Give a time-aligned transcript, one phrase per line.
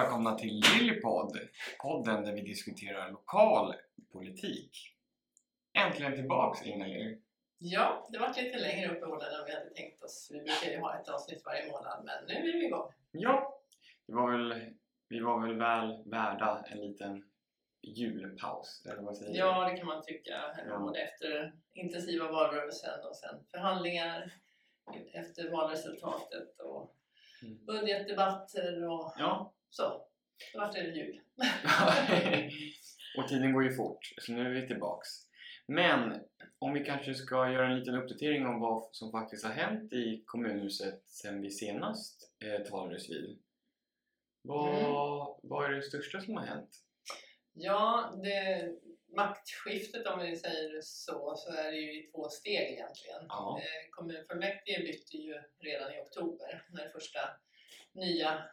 [0.00, 1.38] Välkomna till Lillypodd,
[1.82, 3.74] podden där vi diskuterar lokal
[4.12, 4.70] politik.
[5.78, 7.18] Äntligen tillbaks Ingalill.
[7.58, 10.28] Ja, det var lite längre uppehåll än vi hade tänkt oss.
[10.32, 12.92] Vi brukar ju ha ett avsnitt varje månad, men nu är vi igång.
[13.10, 13.60] Ja,
[14.06, 14.74] det var väl,
[15.08, 17.24] vi var väl väl värda en liten
[17.82, 19.38] julpaus, eller vad säger?
[19.38, 20.56] Ja, det kan man tycka.
[20.68, 20.78] Ja.
[20.78, 24.32] Både efter intensiva valrörelsen och sen förhandlingar
[25.12, 26.92] efter valresultatet och
[27.42, 27.64] Mm.
[27.66, 29.52] budgetdebatter och Ja.
[29.76, 30.06] Så.
[30.52, 31.20] Då vart det jul.
[33.18, 35.08] och tiden går ju fort, så nu är vi tillbaks.
[35.68, 36.20] Men
[36.58, 40.22] om vi kanske ska göra en liten uppdatering om vad som faktiskt har hänt i
[40.26, 43.38] kommunhuset sen vi senast eh, talades vid.
[44.42, 44.92] Vad, Mm.
[45.42, 46.70] vad är det största som har hänt?
[47.52, 48.70] Ja, det,
[49.16, 53.24] maktskiftet om vi säger så, så är det ju i två steg egentligen.
[53.28, 53.60] Ja.
[53.62, 57.20] Eh, Kommunfullmäktige bytte ju redan i oktober när första
[57.92, 58.44] nya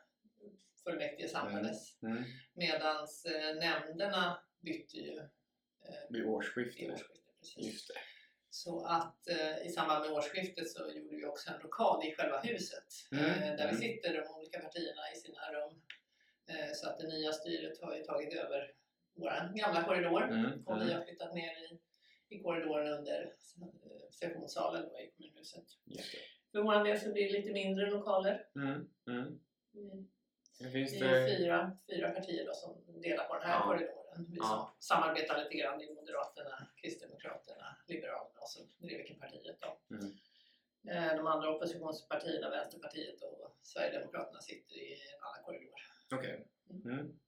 [0.84, 2.02] fullmäktige samlades.
[2.04, 2.24] Mm.
[2.54, 5.26] Medan eh, nämnderna bytte ju eh,
[6.10, 6.92] Vid årsskiftet.
[6.92, 7.20] årsskiftet.
[7.40, 7.88] Precis.
[8.50, 12.40] Så att eh, i samband med årsskiftet så gjorde vi också en rokad i själva
[12.42, 12.86] huset.
[13.12, 13.76] Mm, Eh, där mm.
[13.76, 15.82] vi sitter de olika partierna i sina rum.
[16.48, 18.72] Eh, så att det nya styret har ju tagit över
[19.16, 20.24] vår gamla korridor.
[20.24, 20.64] Mm.
[20.66, 20.96] Och vi Mm.
[20.98, 21.80] har flyttat ner i,
[22.36, 23.22] i korridoren under
[23.62, 25.66] eh, sessionssalen i kommunhuset.
[26.52, 28.48] För vår del så blir det lite mindre lokaler.
[28.56, 29.40] Mm.
[30.60, 30.72] Mm.
[30.72, 31.38] Finns vi är det...
[31.38, 33.66] fyra, fyra partier då som delar på den här Ja.
[33.66, 34.26] korridoren.
[34.30, 34.76] Vi Ja.
[34.80, 39.96] samarbetar lite grann i Moderaterna, Kristdemokraterna, Liberalerna och så Drevikenpartiet då.
[39.96, 40.12] Mm.
[40.88, 45.80] Eh, De andra oppositionspartierna, Vänsterpartiet och Sverigedemokraterna sitter i en annan korridor.
[46.16, 46.48] Okej.
[46.86, 47.20] Mm.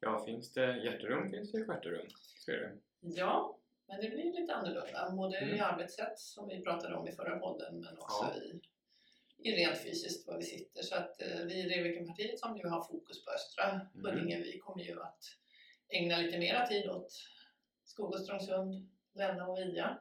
[0.00, 2.06] Ja, finns det hjärterum finns det stjärterum.
[2.46, 2.72] Det.
[3.00, 3.58] Ja,
[3.88, 5.10] men det blir lite annorlunda.
[5.10, 5.60] Både i Mm.
[5.64, 8.42] arbetssätt som vi pratade om i förra podden men också Ja.
[8.42, 8.60] i,
[9.38, 10.82] i rent fysiskt var vi sitter.
[10.82, 14.84] Så att eh, vi i Drevikenpartiet som ju har fokus på östra Huddinge, vi kommer
[14.84, 15.18] ju att
[15.88, 17.12] ägna lite mera tid åt
[17.84, 19.98] Skog och Strångsund, Länna och Via.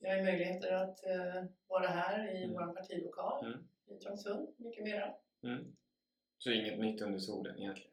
[0.00, 2.52] Vi har ju möjligheter att eh, vara här i Mm.
[2.52, 3.58] vår partilokal Mm.
[3.90, 5.14] i Trångsund, mycket mera.
[5.44, 5.64] Mm.
[6.38, 7.90] Så inget nytt under solen egentligen?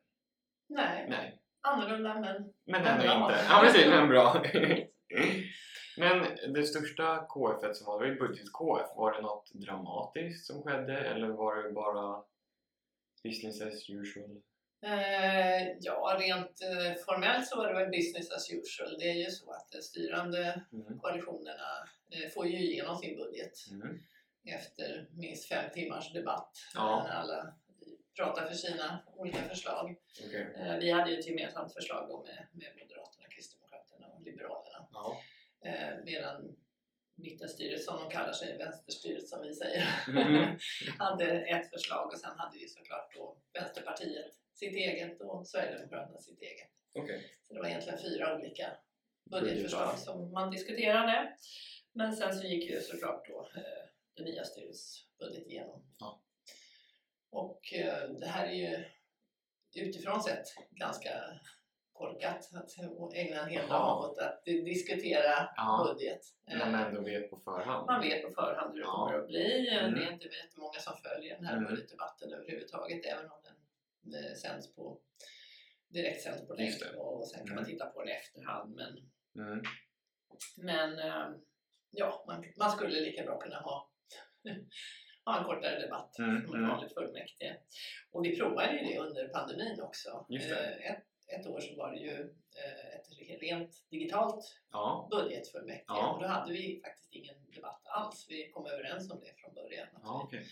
[0.67, 1.41] Nej, Nej.
[1.61, 3.45] annorlunda men Men ändå inte.
[3.49, 4.43] Ja precis, men bra.
[5.97, 8.87] men det största KF som var, det var ju budget-KF.
[8.95, 12.23] Var det något dramatiskt som skedde eller var det bara
[13.23, 14.41] business as usual?
[14.85, 18.97] Eh, ja, rent eh, formellt så var det väl business as usual.
[18.99, 20.99] Det är ju så att de styrande Mm.
[20.99, 21.69] koalitionerna
[22.11, 23.99] eh, får ju igenom sin budget Mm.
[24.45, 26.51] efter minst fem timmars debatt.
[26.73, 27.03] Ja.
[27.03, 27.53] När alla
[28.17, 29.95] pratar för sina olika förslag.
[30.27, 30.55] Okej.
[30.59, 34.87] Eh, vi hade ju ett gemensamt förslag då med, med Moderaterna, Kristdemokraterna och Liberalerna.
[34.93, 35.17] Ja.
[35.65, 36.55] Eh, medan
[37.15, 40.57] mittenstyret, som de kallar sig, vänsterstyret som vi säger, Mm.
[40.99, 46.41] hade ett förslag och sen hade vi såklart då Vänsterpartiet sitt eget och Sverigedemokraterna sitt
[46.41, 46.69] eget.
[46.93, 47.37] Okej.
[47.41, 48.77] Så det var egentligen fyra olika
[49.31, 51.35] budgetförslag som man diskuterade.
[51.93, 53.61] Men sen så gick ju såklart då eh,
[54.13, 55.85] det nya styrets budget igenom.
[55.99, 56.21] Ja.
[57.29, 58.85] Och eh, det här är ju
[59.75, 61.09] utifrån sett ganska
[61.95, 65.87] korkat att ägna en hel dag åt att diskutera Ja.
[65.93, 66.21] budget.
[66.47, 67.85] När man ändå vet på förhand.
[67.85, 68.91] man vet på förhand hur det Ja.
[69.05, 69.69] kommer att bli.
[69.69, 69.93] Mm.
[69.93, 71.69] Det är inte jättemånga som följer den här Mm.
[71.69, 73.55] budgetdebatten överhuvudtaget även om den
[74.25, 74.99] eh, sänds på
[75.87, 77.55] direkt sänds på länk och sen kan Mm.
[77.55, 78.75] man titta på den i efterhand.
[78.75, 78.91] Men,
[79.45, 79.61] Mm.
[80.57, 81.27] men eh,
[81.91, 83.89] ja, man, man skulle lika bra kunna ha,
[85.25, 86.65] ha en kortare debatt Mm, som mm.
[86.65, 87.57] ett vanligt fullmäktige.
[88.11, 90.25] Och vi provade ju det under pandemin också.
[90.29, 92.11] Eh, Ett, ett år så var det ju
[92.55, 93.07] eh, ett
[93.41, 95.07] rent digitalt Ja.
[95.11, 96.13] budgetfullmäktige Ja.
[96.13, 98.25] och då hade vi faktiskt ingen debatt alls.
[98.29, 99.87] Vi kom överens om det från början.
[100.03, 100.45] Ja, okej.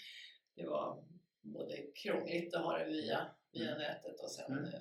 [0.55, 1.03] det var
[1.41, 3.81] både krångligt att ha det via, via Mm.
[3.81, 4.63] nätet och sen Mm.
[4.73, 4.79] eh,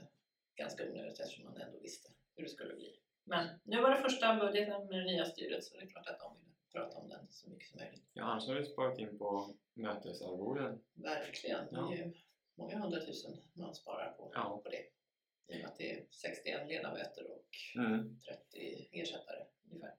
[0.54, 2.98] ganska onödigt eftersom man ändå visste hur det skulle bli.
[3.24, 6.18] Men nu var det första budgeten med det nya styret så det är klart att
[6.20, 8.04] de ville prata om den så mycket som möjligt.
[8.12, 10.82] Ja, annars har du sparat in på mötesarvoden.
[10.94, 11.68] Verkligen.
[11.70, 11.80] Ja.
[11.90, 12.12] Det är ju
[12.54, 14.60] många hundratusen man sparar på, Ja.
[14.64, 14.82] på det.
[15.48, 17.46] I och med att det är 61 ledamöter och
[17.76, 18.20] Mm.
[18.20, 19.94] 30 ersättare ungefär.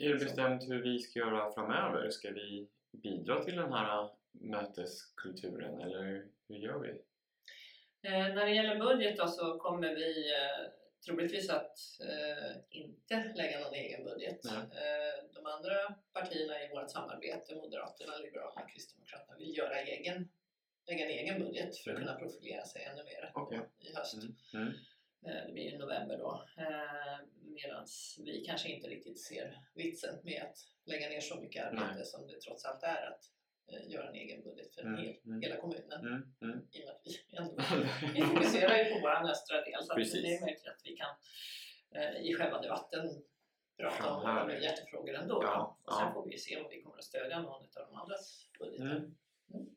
[0.00, 2.10] Är det bestämt hur vi ska göra framöver?
[2.10, 6.88] Ska vi bidra till den här möteskulturen eller hur gör vi?
[8.08, 10.70] Eh, när det gäller budget då så kommer vi eh,
[11.06, 14.40] troligtvis att eh, inte lägga någon egen budget.
[14.44, 14.54] Nej.
[14.56, 20.28] Eh, de andra partierna i vårt samarbete, Moderaterna, Liberalerna och Kristdemokraterna, vill göra egen,
[20.86, 22.06] lägga en egen budget för att Mm.
[22.08, 23.60] kunna profilera sig ännu mer Okej.
[23.78, 24.14] i höst.
[24.14, 24.34] Mm.
[24.54, 24.68] Mm.
[25.26, 26.44] Eh, Det blir i november då.
[27.40, 27.86] Medan
[28.24, 32.04] vi kanske inte riktigt ser vitsen med att lägga ner så mycket arbete Nej.
[32.04, 33.22] som det trots allt är att
[33.72, 35.40] eh, göra en egen budget för Mm, hel, mm.
[35.42, 36.00] hela kommunen.
[36.42, 36.60] Mm.
[36.72, 37.56] I och med att vi ändå
[38.14, 41.14] vi fokuserar ju på vår östra del så det är möjligt att vi kan
[41.94, 43.22] eh, i själva debatten
[43.76, 45.40] prata om våra hjärtefrågor ändå.
[45.42, 45.78] Ja.
[45.84, 48.84] Och sen får vi se om vi kommer att stödja någon av de andras budgetar.
[49.54, 49.75] Mm.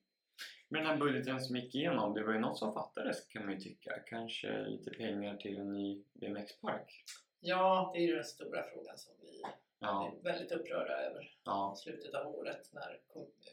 [0.70, 3.54] Men den här budgeten som gick igenom, det var ju något som fattades kan man
[3.54, 4.00] ju tycka.
[4.00, 7.04] Kanske lite pengar till en ny BMX-park?
[7.40, 9.42] Ja, det är ju den stora frågan som vi
[9.82, 13.00] Ja, är väldigt upprörda över ja, i slutet av året när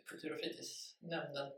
[0.05, 1.53] Kultur och fritidsnämnden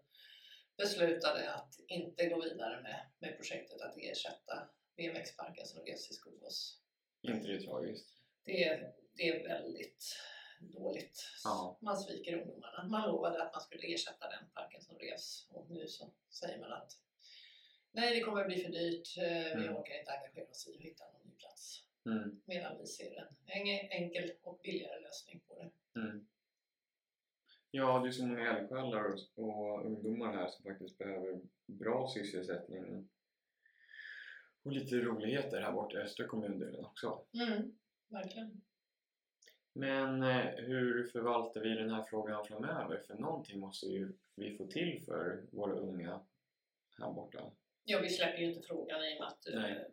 [0.76, 6.80] beslutade att inte gå vidare med, med projektet att ersätta BMX-parken som revs i Skogås.
[7.22, 8.08] inte det tragiskt?
[8.44, 10.16] Det är, det är väldigt
[10.60, 11.22] dåligt.
[11.44, 11.78] Ja.
[11.80, 12.88] Man sviker ungdomarna.
[12.88, 16.72] Man lovade att man skulle ersätta den parken som revs och nu så säger man
[16.72, 16.98] att
[17.92, 19.18] nej, det kommer att bli för dyrt.
[19.18, 19.76] eh, Vi Mm.
[19.76, 21.84] orkar inte engagera oss i att hitta någon ny plats.
[22.06, 23.16] Mm, Medan vi ser
[23.46, 26.00] en en enkel och billigare lösning på det.
[26.00, 26.26] mm.
[27.70, 33.08] Ja, det är så många eldsjälar och ungdomar här som faktiskt behöver bra sysselsättning
[34.62, 37.24] och lite roligheter här borta i östra kommundelen också.
[37.34, 37.78] Mm,
[38.08, 38.60] verkligen.
[39.78, 42.98] Men eh, hur förvaltar vi den här frågan framöver?
[43.06, 46.20] För någonting måste ju vi få till för våra unga
[46.98, 47.38] här borta.
[47.84, 49.86] Ja, vi släpper ju inte frågan i och med att, eh, Nej.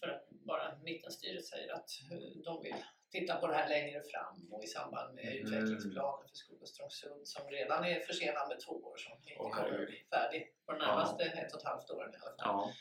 [0.00, 2.74] för att bara mittenstyret säger att eh, de vill
[3.10, 5.38] titta på det här längre fram och i samband med Mm.
[5.46, 9.86] utvecklingsplanen för Skog och Strångsund som redan är försenad med två år som inte kommer
[9.86, 12.34] bli färdig på de närmaste ett och ett halvt åren i alla fall.
[12.38, 12.72] Ja,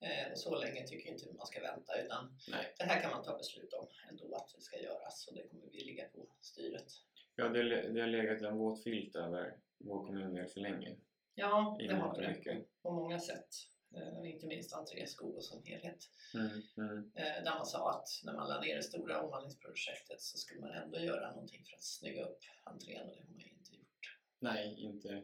[0.00, 2.74] Eh, och så länge tycker inte man ska vänta utan nej.
[2.78, 5.66] det här kan man ta beslut om ändå att det ska göras och det kommer
[5.72, 6.92] vi ligga på styret.
[7.36, 10.96] Ja, det, det har legat en våt filt över vår kommundel för länge.
[11.34, 12.82] Ja, det har det mycket.
[12.82, 13.48] på många sätt.
[13.96, 16.08] Eh, inte minst entré Skog som helhet.
[16.34, 20.38] Mm, mm, Eh, där man sa att när man la ner det stora omvandlingsprojektet så
[20.38, 23.74] skulle man ändå göra någonting för att snygga upp entrén och det har man inte
[23.76, 24.18] gjort.
[24.38, 25.22] nej, inte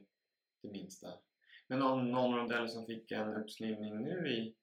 [0.62, 1.18] det minsta.
[1.66, 4.54] Men någon, någon rondell som fick en uppsnyggning nu i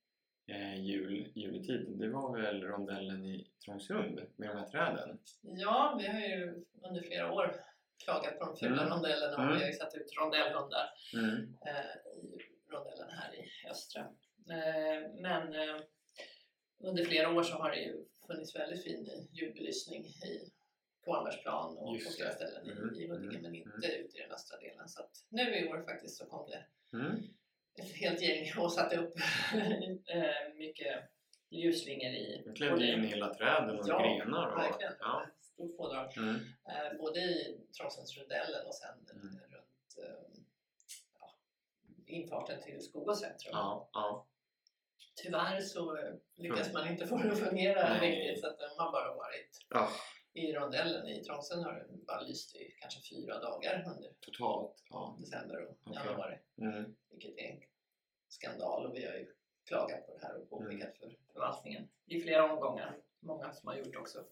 [0.48, 5.19] eh, jul, juletid, det var väl rondellen i Trångsund med de här träden?
[5.42, 7.56] Ja, vi har ju under flera år
[8.04, 8.94] klagat på de fula Mm.
[8.94, 9.54] rondellerna och Mm.
[9.56, 12.38] vi har ju satt ut rondellhundar Mm, eh, i
[12.72, 14.01] rondellen här i östra.
[14.50, 15.81] Eh, men eh,
[16.80, 20.51] under flera år så har det ju funnits väldigt fin julbelysning i
[21.04, 24.31] Kvarnbergsplan och Just på flera ställen Mm, i, Huddinge mm, men inte ute i den
[24.31, 24.88] östra delen.
[24.90, 26.66] Så att nu i år faktiskt så kom det
[26.98, 27.16] mm,
[27.79, 29.13] ett helt gäng och satte upp
[30.07, 31.03] eh, mycket
[31.49, 34.51] ljusslingor i de klädde in hela träden och Ja, grenar.
[34.51, 34.93] Och, verkligen.
[34.99, 36.17] ja, Stort pådrag.
[36.17, 36.35] mm,
[36.69, 39.23] Eh, både i Trångsundsrondellen och sen Mm.
[39.51, 40.39] runt eh,
[41.19, 41.35] ja,
[42.07, 43.51] infarten till Skogås centrum.
[43.53, 44.27] ja, ja.
[45.23, 45.97] Tyvärr så
[46.35, 48.09] lyckas man inte få det att fungera Nej.
[48.11, 49.89] riktigt så att de har bara varit ja
[50.33, 51.07] i rondellen.
[51.07, 54.83] I Trångsund har det bara lyst i kanske fyra dagar under totalt.
[54.89, 55.18] Ja.
[55.19, 56.01] december och Okej.
[56.06, 56.39] januari.
[56.57, 57.59] Mm, Vilket är en
[58.27, 59.33] skandal och vi har ju
[59.68, 60.71] klagat på det här och påpekat
[61.01, 61.15] Mm.
[61.15, 62.97] för förvaltningen i flera omgångar.
[63.19, 64.25] Många som har gjort också,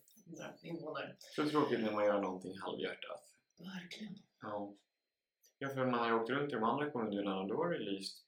[0.61, 1.15] invånare.
[1.19, 3.23] så tråkigt när man gör någonting halvhjärtat.
[3.57, 4.15] Verkligen.
[4.41, 4.73] Ja.
[5.57, 8.25] ja, för man har åkt runt i de andra kommundelarna och då har det lyst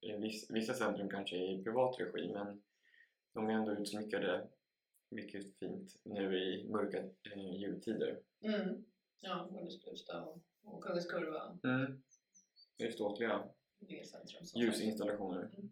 [0.00, 2.62] i viss, vissa centrum kanske i privat regi men
[3.34, 4.48] de är ändå utsmyckade
[5.12, 6.98] mycket fint nu i mörka
[7.34, 8.18] eh, jultider.
[8.40, 8.84] Mm.
[9.20, 12.02] Ja, både Sprusta och, och Kungens Kurva Mm.
[12.76, 13.42] Det är ståtliga
[14.04, 14.42] centrum.
[14.62, 15.42] ljusinstallationer.
[15.58, 15.70] Mm.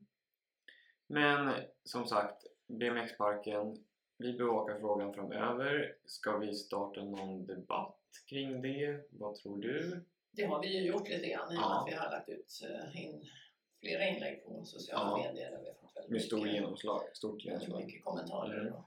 [1.06, 1.54] Men
[1.84, 3.84] som sagt, BMX-parken,
[4.18, 5.96] vi bevakar frågan framöver.
[6.04, 7.96] Ska vi starta någon debatt
[8.28, 9.06] kring det?
[9.10, 10.04] Vad tror du?
[10.30, 12.60] Det har vi ju gjort lite grann i och med att vi har lagt ut
[12.70, 13.24] eh, in
[13.80, 15.16] flera inlägg på sociala Ja.
[15.32, 17.84] medier där vi har fått väldigt Med stor mycket, genomslag, stort genomslag.
[17.86, 18.72] mycket kommentarer Mm.
[18.74, 18.84] och,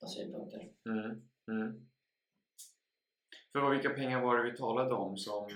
[0.00, 0.68] och synpunkter.
[0.86, 1.86] Mm, mm.
[3.52, 5.46] För vilka pengar var det vi talade om som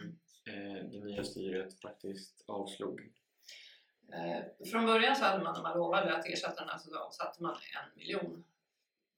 [0.47, 3.00] eh, det nya styret faktiskt avslog?
[4.12, 7.43] Eh, från början så hade man, när man lovade att ersätta den här så avsatte
[7.43, 8.45] man en miljon.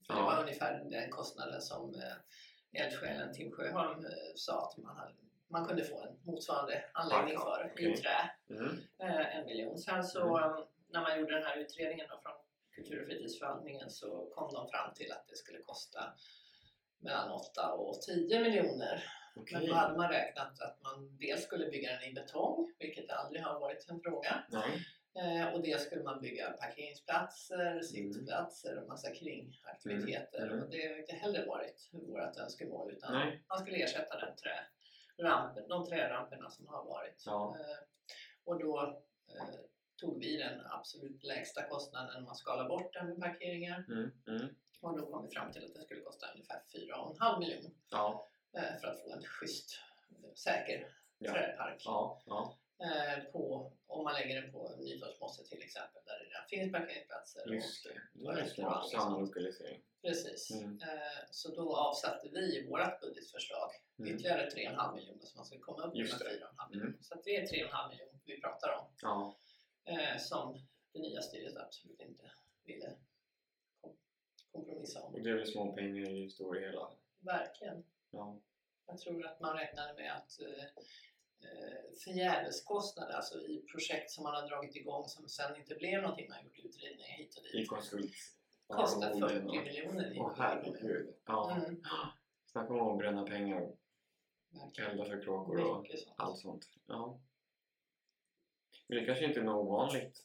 [0.06, 0.25] För det Ja.
[0.26, 5.12] var ungefär den kostnaden som eh, eldsjälen Tim Sjöholm eh, sa att man, hade,
[5.48, 7.92] man kunde få en motsvarande anläggning för okej.
[7.92, 8.30] i trä.
[8.50, 9.78] Mm, eh, en miljon.
[9.78, 10.58] Sen så eh,
[10.88, 12.32] när man gjorde den här utredningen då från
[12.76, 16.00] kultur och fritidsförvaltningen så kom de fram till att det skulle kosta
[16.99, 19.04] mellan 8 och 10 miljoner.
[19.35, 19.66] Men okej.
[19.66, 23.61] då hade man räknat att man dels skulle bygga den i betong, vilket aldrig har
[23.61, 24.45] varit en fråga.
[24.49, 24.87] Nej.
[25.18, 30.42] Eh, och dels skulle man bygga parkeringsplatser, sittplatser och massa kringaktiviteter.
[30.42, 30.52] Mm.
[30.52, 30.64] Mm.
[30.64, 33.45] Och det har inte heller varit vårt önskemål utan Nej.
[33.49, 34.59] man skulle ersätta den trä,
[35.18, 37.23] rampen, de träramperna som har varit.
[37.26, 37.56] Ja.
[37.61, 37.78] Eh,
[38.45, 39.02] och då
[39.35, 39.54] eh,
[40.06, 43.84] tog vi den absolut lägsta kostnaden man skalar bort den med parkeringar.
[43.88, 44.54] Mm, mm.
[44.80, 48.26] Och då kom vi fram till att det skulle kosta ungefär 4,5 miljoner Ja.
[48.56, 49.78] eh, för att få en schysst,
[50.34, 51.32] säker Ja.
[51.32, 51.82] trädpark.
[51.84, 52.22] Ja.
[52.26, 52.56] Ja.
[52.78, 57.52] Eh, på, om man lägger den på Nytorpsmosse till exempel där det redan finns parkeringsplatser.
[57.54, 58.64] Just det.
[58.66, 59.82] Och samlokalisering.
[60.02, 60.50] Precis.
[60.50, 60.80] Mm.
[60.82, 60.88] Eh,
[61.30, 64.14] Så då avsatte vi i vårt budgetförslag Mm.
[64.14, 66.08] ytterligare 3,5 miljoner så man ska komma upp med det.
[66.08, 66.96] 4,5 miljoner.
[67.00, 68.86] Så att det är 3,5 miljoner vi pratar om.
[69.02, 69.36] Ja.
[69.87, 70.59] Eh, Som
[70.93, 72.31] det nya styret absolut inte
[72.64, 72.97] ville
[73.81, 73.97] kom-
[74.52, 75.14] kompromissa om.
[75.14, 76.90] Och det är väl små pengar i stora hela.
[77.21, 77.85] Verkligen.
[78.11, 78.38] Ja.
[78.87, 80.64] Jag tror att man räknade med att eh,
[81.49, 86.28] eh, förgäveskostnader, alltså i projekt som man har dragit igång som sen inte blev någonting,
[86.28, 88.12] man har gjort utredningar hit och I dit, konsult.
[88.66, 90.14] kostar 40 arvoden och- miljoner.
[90.14, 91.14] i- Åh herregud.
[91.26, 91.57] Ja.
[91.57, 91.83] Mm,
[92.47, 93.73] Snacka om att bränna pengar.
[94.78, 96.14] Elda för kråkor och sånt.
[96.16, 96.69] allt sånt.
[96.87, 97.21] Ja.
[98.87, 100.23] Men det kanske inte är något ovanligt.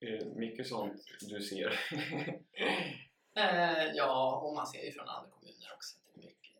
[0.00, 1.80] Är det mycket sånt du ser?
[3.34, 6.56] Eh, ja, och man ser ju från andra kommuner också att det är mycket,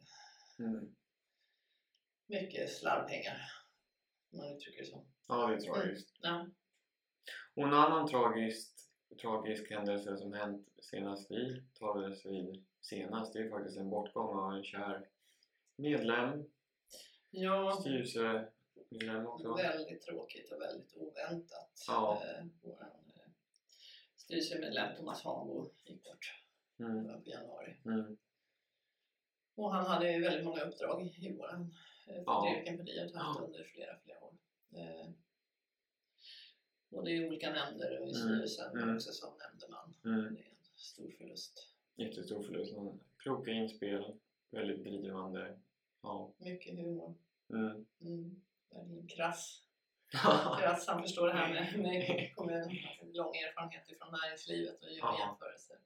[0.58, 0.94] mm.
[2.26, 3.40] mycket slarvpengar.
[4.32, 5.06] Om man uttrycker det så.
[5.28, 6.18] Ja, det är tragiskt.
[6.20, 6.46] Ja.
[7.54, 8.72] Och en annan tragisk,
[9.22, 14.52] tragisk händelse som hänt senast vi talades vid senast, det är faktiskt en bortgång av
[14.52, 15.08] en kär
[15.76, 16.44] medlem,
[17.30, 17.88] ja, också.
[19.56, 21.84] Väldigt tråkigt och väldigt oväntat.
[21.86, 22.22] Ja.
[22.24, 23.30] Eh, vår eh,
[24.16, 26.38] styrelsemedlem Thomas Hanbo gick bort
[26.78, 27.22] Mm.
[27.24, 27.76] i januari.
[27.84, 28.16] Mm.
[29.54, 31.74] Och han hade ju väldigt många uppdrag i våran
[32.06, 32.42] eh.
[32.42, 33.44] Fredrikenpartiet haft Ja.
[33.46, 34.34] under flera, flera år.
[34.76, 35.10] Eh,
[36.88, 38.14] både i olika nämnder och i Mm.
[38.14, 38.94] styrelsen Mm.
[38.96, 39.94] också som nämndeman.
[40.04, 40.34] Mm.
[40.34, 41.68] Det är en stor förlust.
[41.94, 42.74] Jättestor förlust.
[43.16, 44.18] Kloka inspel,
[44.50, 45.60] väldigt drivande.
[46.02, 46.32] Ja.
[46.38, 47.14] Mycket humor.
[47.50, 47.86] Mm.
[48.00, 48.42] Mm.
[48.72, 49.58] Verkligen krass.
[50.60, 50.86] Krass.
[50.88, 52.70] Han förstår det här med, med kommunen.
[53.00, 55.18] Har lång erfarenhet från näringslivet och gör Ja.
[55.18, 55.76] jämförelser.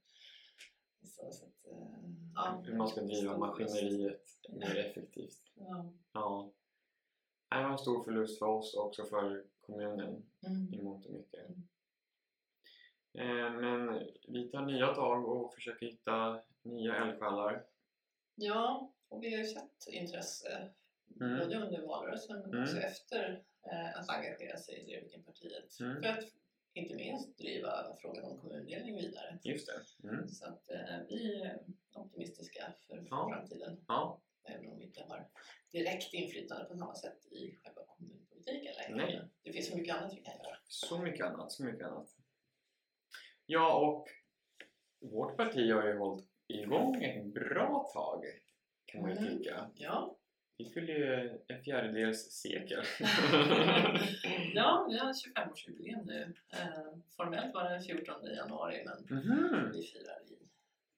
[1.02, 1.78] Så, så att, eh,
[2.34, 5.42] ja, Hur man ska driva maskineriet mer effektivt.
[5.54, 5.92] Ja.
[6.12, 6.52] Ja.
[7.50, 10.74] Det var en stor förlust för oss och också för kommunen Mm.
[10.74, 11.40] i mångt och mycket.
[11.48, 11.62] Mm.
[13.18, 17.64] Eh, Men vi tar nya tag och försöker hitta nya eldsjälar.
[18.34, 20.70] Ja, och vi har ju sett intresse
[21.20, 21.38] Mm.
[21.38, 22.62] både under valrörelsen men Mm.
[22.62, 25.80] också efter eh, att engagera sig i Drevvikenpartiet.
[25.80, 26.02] Mm.
[26.02, 26.24] För att
[26.74, 29.38] inte minst driva frågan om kommundelning vidare.
[29.42, 30.08] Just det.
[30.08, 30.28] Mm.
[30.28, 31.58] Så att eh, vi är
[31.94, 33.28] optimistiska för Ja.
[33.30, 33.84] framtiden.
[33.88, 34.20] Ja.
[34.48, 35.28] Även om vi inte har
[35.72, 39.28] direkt inflytande på samma sätt i själva kommunpolitiken längre.
[39.42, 40.56] Det finns så mycket annat vi kan göra.
[40.68, 42.08] Så mycket annat, så mycket annat.
[43.46, 44.08] Ja, och
[45.10, 48.24] vårt parti har ju hållit igång ett bra tag
[48.84, 49.38] kan man ju Mm.
[49.38, 49.70] tycka.
[49.74, 50.16] Ja,
[50.58, 52.82] Vi fyller ju en fjärdedels sekel.
[54.54, 56.34] ja vi har 25-årsjubileum nu.
[56.52, 59.72] Eh, formellt var det den 14 januari men Mhm.
[59.72, 60.38] vi firar i,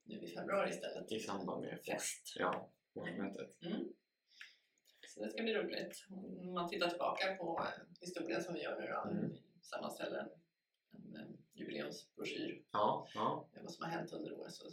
[0.05, 1.13] nu i februari istället.
[1.13, 2.35] I samband med fest.
[2.39, 3.63] ja, årsmötet.
[3.63, 3.89] Mm.
[5.07, 6.07] Så det ska bli roligt.
[6.11, 9.11] Om man tittar tillbaka på eh, historien som vi gör nu då.
[9.11, 9.29] Mm.
[9.31, 10.19] Vi sammanställer
[10.93, 13.49] en, en, jubileumsbroschyr Ja, ja.
[13.63, 14.65] vad som har hänt under året så,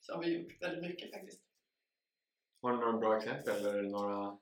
[0.00, 1.40] så har vi gjort väldigt mycket faktiskt.
[2.64, 4.38] Har du några bra exempel eller det några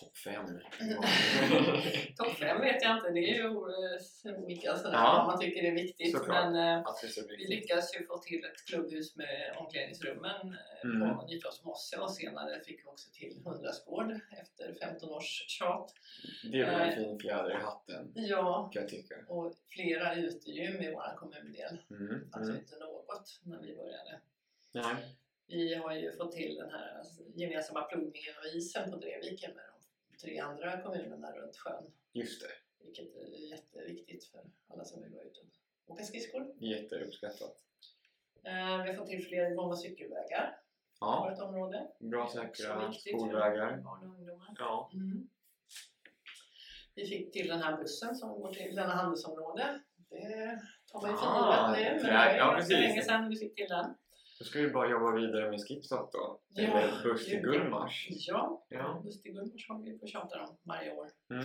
[0.00, 0.46] topp fem?
[2.16, 5.14] Topp fem vet jag inte, det är ju eh, olika sådär, Ja.
[5.18, 6.12] vad man tycker är viktigt.
[6.16, 6.52] Såklart.
[6.52, 6.84] Men eh,
[7.28, 11.16] det vi lyckades ju få till ett klubbhus med omklädningsrummen eh, Mm.
[11.16, 15.94] på Nytorpsmosse och senare fick vi också till Hundrastgård efter 15 års tjat.
[16.52, 16.94] Det är väl en Eh.
[16.94, 19.14] fin fjäder i hatten Ja, kan jag tycka.
[19.28, 21.78] och flera utegym i vår kommundel.
[21.90, 22.28] Mm.
[22.32, 22.62] Alltså Mm.
[22.62, 24.20] inte något när vi började.
[24.72, 24.94] Nej.
[25.46, 27.02] Vi har ju fått till den här
[27.34, 29.64] gemensamma plogningen av isen på Drevviken med
[30.10, 31.92] de tre andra kommunerna runt sjön.
[32.12, 32.48] Just det.
[32.84, 35.38] Vilket är jätteviktigt för alla som vill gå ut
[35.86, 36.54] och åka skridskor.
[36.60, 37.56] Jätteuppskattat.
[38.44, 41.88] Eh, Vi har fått till fler gång och cykelvägar i Ja, vårt område.
[41.98, 43.76] bra säkra skolvägar.
[43.76, 44.54] Barn och ungdomar.
[44.58, 44.90] Ja.
[44.94, 45.28] Mm.
[46.94, 49.80] Vi fick till den här bussen som går till denna handelsområde.
[50.10, 50.60] Det
[50.92, 53.54] tar man ju för Ah, givet nu, men det var ja, länge sedan vi fick
[53.54, 53.94] till den.
[54.44, 56.40] Då ska vi bara jobba vidare med Skipstop då.
[56.48, 57.40] Ja, Eller buss till.
[57.40, 58.06] Gullmars.
[58.10, 59.02] Ja, Ja.
[59.04, 61.10] just till Gullmars har vi på tjatar om varje år.
[61.30, 61.44] Mm.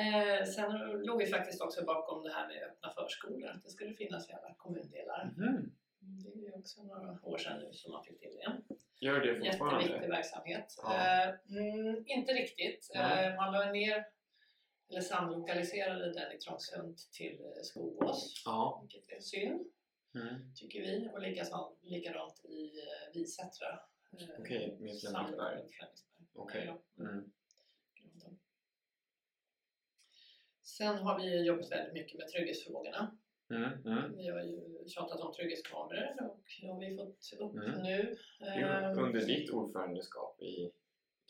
[0.00, 0.72] Eh, sen
[1.06, 4.32] låg vi faktiskt också bakom det här med öppna förskolor, att det skulle finnas i
[4.32, 5.30] alla kommundelar.
[5.36, 5.70] Mhm.
[6.00, 8.74] Det är också några år sedan nu som man fick till det.
[9.06, 9.82] Gör det fortfarande?
[9.82, 10.66] Jätteviktig verksamhet.
[10.82, 10.94] Ja.
[10.94, 12.90] Eh, mm, inte riktigt.
[12.94, 14.04] Eh, man la ner,
[14.90, 18.78] eller samlokaliserade den i Trångsund till eh, Skogås, Ja.
[18.82, 19.66] vilket är synd,
[20.14, 20.54] Mm.
[20.54, 21.08] tycker vi.
[21.14, 23.68] Och likaså, likadant i eh, Visättra.
[24.12, 25.12] Eh, Okej, med Flemingsberg.
[25.12, 26.26] samlokaliserade Flemingsberg.
[26.34, 26.64] Okej.
[26.96, 27.04] Ja.
[27.04, 27.30] Mm.
[30.62, 33.16] Sen har vi jobbat väldigt mycket med trygghetsfrågorna.
[33.50, 33.86] Mm.
[33.86, 34.16] Mm.
[34.16, 37.82] Vi har ju tjatat om trygghetskameror och det har vi fått upp Mm.
[37.82, 38.16] nu.
[38.40, 40.70] Ehm, Under ditt ordförandeskap i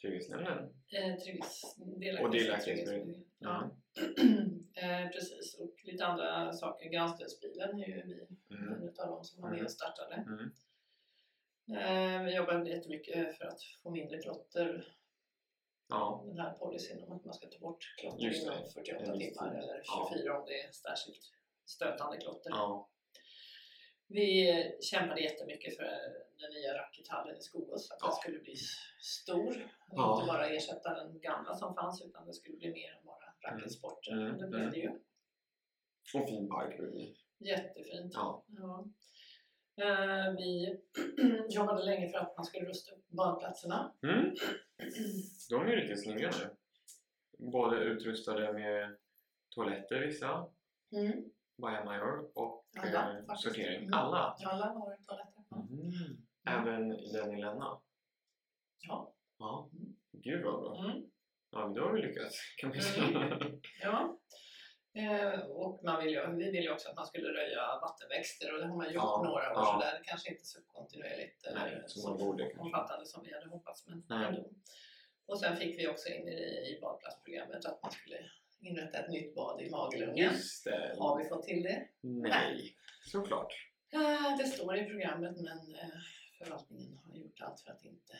[0.01, 0.59] Trygghetsnämnden.
[0.93, 1.77] eh, trygghets,
[2.23, 3.25] Och delaktighetsberedningen.
[3.39, 3.71] Ja,
[4.83, 5.61] eh, precis.
[5.85, 6.89] lite andra saker.
[6.91, 8.73] Granstensbilen är ju vi Mm.
[8.73, 9.65] en av de som var med Mm.
[9.67, 10.15] och startade.
[10.15, 10.51] Mm.
[11.81, 14.95] Eh, vi jobbade jättemycket för att få mindre klotter.
[15.89, 16.25] Ja.
[16.27, 19.51] Den här policyn om att man ska ta bort klotter inom 48 En viss timmar
[19.51, 19.59] tid.
[19.59, 20.09] eller Ja.
[20.13, 21.33] 24 om det är särskilt
[21.65, 22.51] stötande klotter.
[22.51, 22.89] Ja.
[24.07, 25.85] Vi kämpade jättemycket för
[26.41, 28.07] den nya rackethallen i Skogås, att Ja.
[28.07, 28.57] den skulle bli
[29.03, 29.75] stor.
[29.89, 30.15] Och Ja.
[30.15, 34.13] inte bara ersätta den gamla som fanns utan det skulle bli mer än bara racketsporter.
[34.13, 34.35] Mm.
[34.35, 34.73] Och det blev Mm.
[34.73, 34.91] det ju.
[36.15, 36.81] Och fin park.
[37.39, 38.13] Jättefint.
[38.15, 38.45] Ja.
[38.47, 38.85] Ja.
[39.83, 40.79] Eh, Vi
[41.51, 43.95] jobbade länge för att man skulle rusta upp badplatserna.
[44.03, 44.35] Mm.
[45.51, 46.57] De är ju riktigt snygga nu.
[47.51, 48.97] Både utrustade med
[49.55, 50.47] toaletter vissa,
[50.93, 51.25] Mm.
[51.59, 53.79] bajamajor och Alla, eh, sortering.
[53.83, 53.95] Mm.
[53.95, 54.37] Alla?
[54.47, 55.45] Alla har toaletter.
[55.53, 56.27] Mm.
[56.49, 57.81] Även den i Länna?
[58.89, 59.15] Ja.
[59.39, 59.71] Ja.
[59.73, 59.97] Mm.
[60.13, 60.85] Gud vad bra.
[60.85, 61.10] Mm.
[61.53, 63.39] Ja, men då har vi lyckats kan man säga.
[63.83, 64.19] Ja.
[64.95, 68.61] Eh, och man vill ju, vi ville ju också att man skulle röja vattenväxter och
[68.61, 69.73] det har man gjort Ja, några år ja.
[69.75, 70.01] sådär.
[70.05, 72.61] Kanske inte så kontinuerligt Nej, eller som man borde kanske.
[72.61, 73.87] omfattande som vi hade hoppats.
[73.87, 74.27] Men Nej.
[74.29, 74.51] ändå.
[75.27, 76.41] Och sen fick vi också in i,
[76.71, 78.19] i badplatsprogrammet att man skulle
[78.61, 80.33] inrätta ett nytt bad i Magelungen.
[80.99, 81.89] Har vi fått till det?
[82.01, 83.53] Nej, såklart.
[83.93, 85.89] Eh, det står i programmet men eh,
[86.39, 88.15] förvaltningen har gjort allt för att inte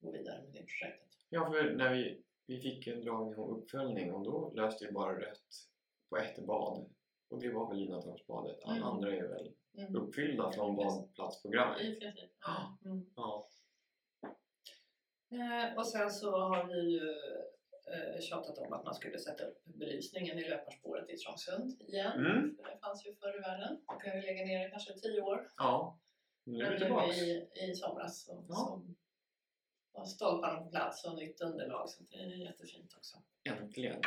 [0.00, 1.08] gå vidare med det projektet.
[1.28, 5.20] Ja, för när vi, vi fick en dragning om uppföljning och då löste vi bara
[5.20, 5.68] rött
[6.10, 6.90] på ett bad.
[7.30, 8.58] Och det var väl Linatorpsbadet.
[8.64, 8.88] Alla Mm.
[8.88, 9.96] andra är väl Mm.
[9.96, 11.80] uppfyllda från badplatsprogrammet.
[11.80, 12.30] I princip.
[12.40, 12.78] Ja.
[12.84, 13.06] Mm.
[13.16, 13.48] Ja.
[15.30, 17.10] Eh, och sen så har vi ju
[17.92, 22.12] eh, tjatat om att man skulle sätta upp belysningen i löparspåret i Trångsund igen.
[22.26, 22.56] Mm.
[22.56, 23.80] För det fanns ju förr i världen.
[23.86, 25.48] Och kan vi lägga ner det kanske tio år.
[25.56, 25.98] ja.
[26.44, 27.16] Nu är vi nu tillbaks.
[27.22, 28.54] i, i somras så, Ja.
[28.54, 28.82] så
[29.92, 31.88] var stolparna på plats och nytt underlag.
[31.88, 33.16] Så det är jättefint också.
[33.44, 34.00] Äntligen.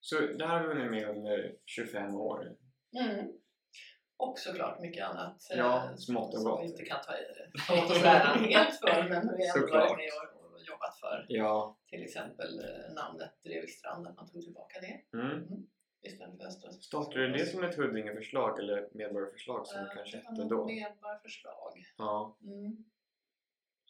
[0.00, 2.56] Så det här har vi hunnit med under 25 år.
[3.00, 3.32] Mm.
[4.16, 7.12] Och såklart mycket annat eh, Ja, smått och som vi inte kan ta,
[7.74, 11.26] åt oss äran helt för men vi har varit med och, och jobbat för.
[11.28, 11.78] Ja.
[11.86, 15.66] Till exempel eh, namnet Drevikstrand, att man tog tillbaka det Mm.
[16.46, 20.66] Östra Startade det som ett Huddinge-förslag eller medborgarförslag som det kanske hette då?
[20.66, 21.72] Medborgarförslag.
[21.96, 22.38] Ja.
[22.42, 22.84] Mm.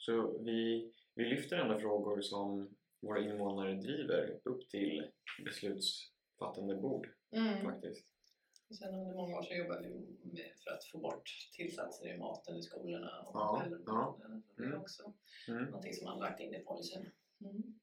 [0.00, 5.10] Så vi, vi lyfter ändå frågor som våra invånare driver upp till
[5.44, 7.64] beslutsfattande bord Mm.
[7.64, 8.06] faktiskt.
[8.70, 9.94] Och sen under många år så jobbade vi
[10.32, 13.20] med för att få bort tillsatser i maten i skolorna.
[13.22, 14.42] Och Ja, äldreboenden.
[14.58, 14.80] Är Mm.
[14.80, 15.12] också
[15.48, 15.64] Mm.
[15.64, 17.10] någonting som man har lagt in i policyn.
[17.40, 17.80] Mm.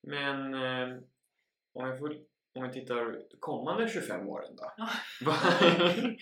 [0.00, 0.98] Men eh,
[1.72, 2.24] om, vi får,
[2.54, 4.72] om vi tittar kommande 25 åren då?
[4.76, 4.88] Ja.
[5.24, 5.36] Vad-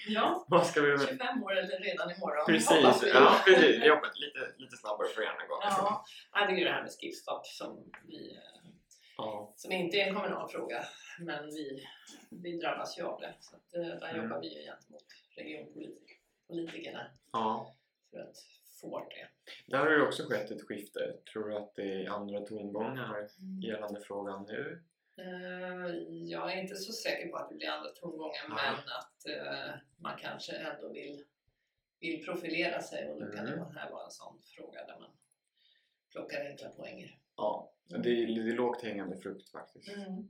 [0.08, 0.98] Ja, ska vi...
[1.06, 3.82] 25 år eller redan imorgon Precis, ja, precis.
[3.82, 5.58] Vi lite, lite snabbare för gärna gå.
[5.62, 8.38] Ja, Nej, det är ju det här med skipstop som, vi,
[9.16, 9.52] Ja.
[9.56, 10.84] som inte är en kommunal fråga.
[11.20, 11.84] Men vi,
[12.30, 13.34] vi drabbas ju av det.
[13.40, 14.22] Så att, eh, där Mm.
[14.22, 15.04] jobbar vi ju gentemot
[15.36, 17.74] regionpolitikerna ja.
[18.10, 18.36] för att
[18.80, 19.28] få det.
[19.66, 21.00] Där har ju också skett ett skifte.
[21.32, 23.28] Tror du att det är andra tongångar
[23.62, 24.82] gällande frågan nu?
[25.16, 25.86] Eh,
[26.28, 28.58] Jag är inte så säker på att det blir andra tongångar Nej.
[28.76, 31.24] men att eh, man kanske ändå vill,
[32.00, 33.64] vill profilera sig och då kan det Mm.
[33.64, 35.10] vara- här vara en sån fråga där man
[36.12, 37.18] plockar enkla poänger.
[37.36, 39.88] Ja, det är, det är lågt hängande frukt faktiskt.
[39.96, 40.28] Mm.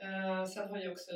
[0.00, 1.12] Eh, sen har jag också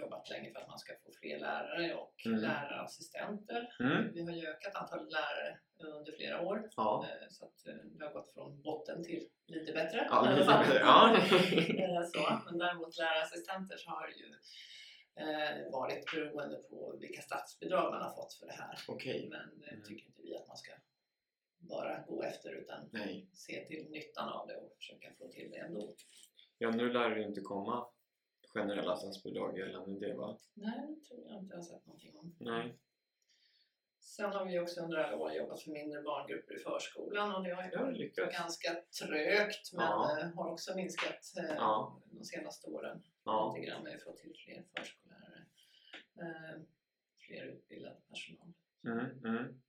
[0.00, 2.38] jobbat länge för att man ska få fler lärare och Mm.
[2.40, 3.60] lärarassistenter.
[3.80, 4.12] Mm.
[4.14, 5.58] Vi har ju ökat antalet lärare
[5.98, 7.06] under flera år Ja.
[7.08, 10.06] eh, så att eh, det har gått från botten till lite bättre.
[10.10, 10.78] Ja, bättre.
[10.80, 11.16] Ja.
[11.84, 12.40] Eh, så.
[12.44, 14.34] Men däremot lärarassistenter så har det ju
[15.72, 18.74] varit beroende på vilka statsbidrag man har fått för det här.
[18.88, 19.28] Okej.
[19.30, 19.82] Men det Mm.
[19.84, 20.72] tycker inte vi att man ska
[21.58, 23.28] bara gå efter utan Nej.
[23.32, 25.94] se till nyttan av det och försöka få till det ändå.
[26.58, 27.86] Ja, nu lär det inte komma
[28.54, 30.38] generella statsbidrag gällande det va?
[30.54, 32.34] Nej, det tror jag inte jag har sett någonting om.
[32.40, 32.78] Nej.
[34.00, 37.50] Sen har vi också under alla år jobbat för mindre barngrupper i förskolan och det
[37.54, 38.38] har ju Det lyckats.
[38.38, 40.18] ganska trögt men Ja.
[40.20, 42.02] eh, har också minskat eh, Ja.
[42.10, 43.02] de senaste åren.
[43.24, 43.54] Ja.
[43.56, 43.84] Lite grann.
[43.84, 45.46] Vi har fått till fler förskollärare,
[46.20, 46.60] eh,
[47.26, 48.52] fler utbildad personal.
[48.84, 49.60] Mm, mm.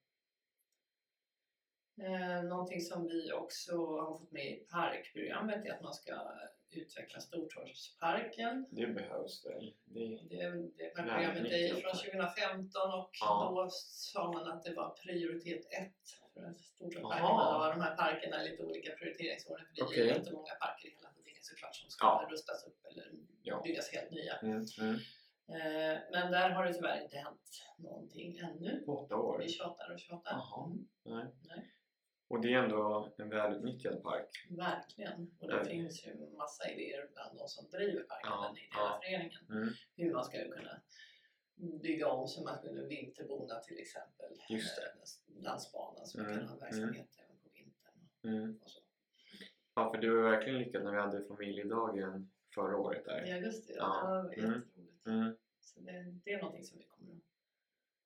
[2.50, 6.32] Någonting som vi också har fått med i parkprogrammet är att man ska
[6.74, 8.66] utveckla Stortorpsparken.
[8.72, 9.74] Det behövs väl?
[9.86, 10.00] Det...
[10.00, 11.92] Det, det är ju mycket från park.
[11.92, 13.52] 2015 och Ja.
[13.56, 16.04] då sa man att det var prioritet ett
[16.34, 17.24] för att Stortorpsparken.
[17.26, 17.68] Jaha.
[17.70, 20.08] Och de här parkerna är lite olika prioriteringsordning för det är Okej.
[20.08, 22.28] jättemånga parker i hela Huddinge såklart som ska Ja.
[22.32, 23.12] rustas upp eller
[23.44, 23.62] Ja.
[23.64, 24.36] byggas helt nya.
[24.38, 24.96] Mm, mm.
[25.54, 28.84] Eh, men där har det tyvärr inte hänt någonting ännu.
[28.86, 29.40] På åtta år?
[29.40, 30.32] Vi tjatar och tjatar.
[30.32, 30.66] Jaha.
[30.66, 30.88] Mm.
[31.06, 31.34] Nej.
[31.42, 31.71] Nej.
[32.32, 34.48] Och det är ändå en välutnyttjad park.
[34.50, 35.36] Verkligen.
[35.40, 35.64] Och det Ja.
[35.66, 39.00] finns ju massa idéer bland de som driver parken, Ja, den ideella ja.
[39.04, 39.46] föreningen.
[39.50, 39.70] Mm.
[39.96, 40.82] Hur man ska kunna
[41.82, 44.30] bygga om så man kunde vinterbona till exempel.
[44.50, 44.94] Just det.
[45.44, 48.10] Dansbanan så man Mm, kan ha verksamhet även på vintern.
[48.24, 48.60] Mm.
[48.64, 48.80] Och så.
[49.76, 53.34] Ja, för det var verkligen lyckat när vi hade familjedagen förra året I där.
[53.36, 54.02] augusti, ja.
[54.04, 54.08] Ja.
[54.36, 54.60] det var Mm.
[54.62, 55.06] jätteroligt.
[55.08, 55.36] Mm.
[55.62, 55.92] Så det,
[56.26, 57.22] det är någonting som vi kommer att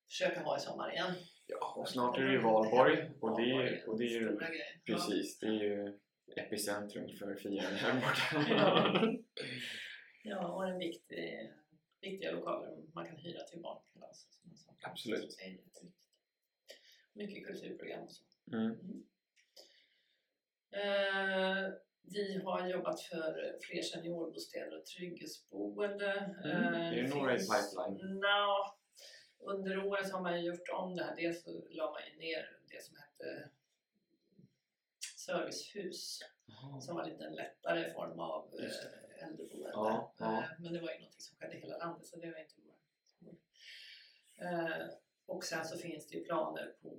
[0.08, 1.14] försöka ha i sommar igen.
[1.48, 4.40] Ja, och snart är det ju valborg och det, är- och det är ju
[4.86, 6.00] precis, det är ju
[6.36, 9.18] epicentrum för firande här borta.
[10.24, 10.54] Ja.
[10.54, 11.52] Och en viktig,
[12.02, 14.14] viktiga lokaler man kan hyra till sådana
[14.56, 14.90] saker.
[14.90, 15.38] Absolut.
[15.46, 15.58] Är.
[17.14, 18.24] Mycket kulturprogram och så.
[18.54, 18.72] Mm.
[20.72, 21.74] Eh,
[22.14, 26.12] vi har jobbat för fler seniorbostäder och trygghetsboende.
[26.44, 26.74] Mm.
[26.74, 28.20] Eh, Det är några i pipeline.
[28.20, 28.74] Nja,
[29.46, 31.16] under året har man ju gjort om det här.
[31.16, 33.50] Dels så la man ju ner det som hette
[35.16, 36.82] servicehus Jaha.
[36.82, 39.70] som var lite en lättare form av eh, äldreboende.
[39.74, 40.40] Ja, ja.
[40.40, 42.54] Eh, Men det var ju något som skedde i hela landet så det var inte
[42.66, 43.36] vår
[44.46, 44.88] eh,
[45.26, 46.98] Och sen så finns det ju planer på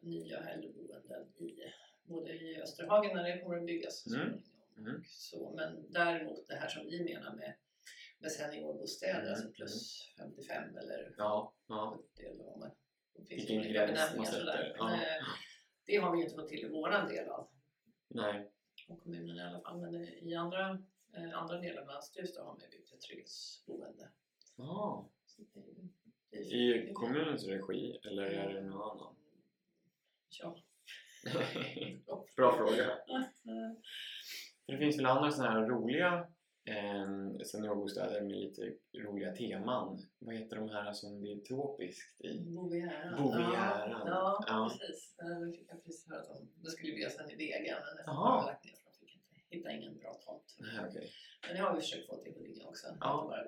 [0.00, 1.72] nya äldreboenden i
[2.02, 4.42] både i Österhagen när det kommer att byggas Mm.
[4.78, 5.02] Mm.
[5.06, 7.54] Så, men däremot det här som vi menar med,
[8.18, 11.98] med seniorbostäder, Mm, alltså plus 55 eller Ja, ja.
[12.14, 12.70] 70 eller vad man...
[13.14, 14.52] Det finns Vilken olika gräns man benämningar sådär.
[14.56, 14.74] sätter.
[14.78, 14.94] Ja.
[14.94, 15.24] Eh,
[15.86, 17.48] Det har vi ju inte fått till i våran del av
[18.08, 18.50] Nej.
[18.88, 19.80] och kommunen i alla fall.
[19.80, 20.70] Men i andra,
[21.16, 24.08] eh, andra delar av landsstyrelsen har man byggt ett trygghetsboende.
[24.56, 25.08] Ja.
[26.30, 29.14] Det, I kommunens regi eller är det någon annan?
[30.42, 30.56] Ja.
[32.36, 32.98] Bra fråga.
[34.66, 36.28] Det finns väl andra sådana här roliga
[36.68, 39.98] eh, seniorbostäder med lite roliga teman.
[40.18, 42.40] Vad heter de här som det är tropiskt i?
[42.40, 43.22] Bovieran.
[43.22, 43.90] Bovieran.
[43.90, 44.70] Ja, ja, Ja.
[44.80, 45.16] precis.
[45.22, 48.10] Eh, Det fick jag precis höra de, det skulle byggas en i Vega men det
[48.12, 50.56] har lagt ner för de fick inte hitta ingen bra tomt.
[50.58, 51.10] Nej, okej.
[51.46, 52.86] Men det har vi försökt få till Huddinge också.
[53.00, 53.26] Ja.
[53.30, 53.44] Bara.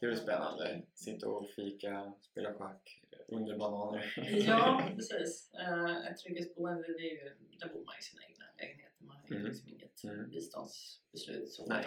[0.00, 0.82] Det är spännande.
[0.94, 4.14] Sitta och fika, spela schack under bananer.
[4.46, 5.54] Ja, precis.
[5.54, 9.04] Eh, ett trygghetsboende, det är ju, där bor man i sina egna lägenheter.
[9.04, 9.44] Man har Mm.
[9.46, 10.30] liksom inget Mm.
[10.30, 11.48] biståndsbeslut.
[11.52, 11.86] Så, Nej.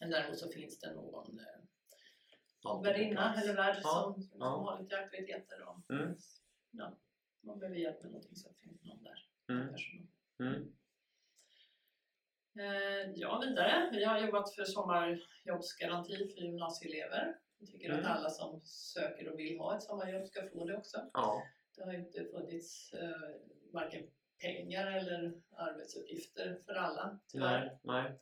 [0.00, 5.62] Men däremot så finns det någon eh, värdinna eller värd som, som har lite aktiviteter.
[5.68, 6.14] Och, Mm.
[6.70, 6.96] ja,
[7.40, 9.26] man behöver hjälp med någonting så finns det någon där.
[9.48, 9.74] Mm.
[10.40, 10.72] Mm.
[12.58, 13.88] Eh, ja, vidare.
[13.92, 17.38] Vi har jobbat för sommarjobbsgaranti för gymnasieelever.
[17.58, 18.00] Vi tycker Mm.
[18.04, 21.10] att alla som söker och vill ha ett sommarjobb ska få det också.
[21.12, 21.42] Ja.
[21.76, 23.10] Det har inte funnits eh,
[23.72, 24.06] varken
[24.40, 27.64] pengar eller arbetsuppgifter för alla tyvärr.
[27.64, 28.18] Nej, nej.